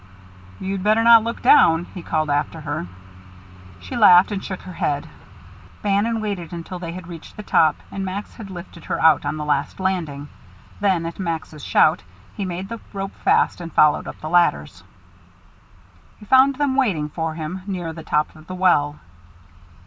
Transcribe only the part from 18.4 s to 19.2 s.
the well.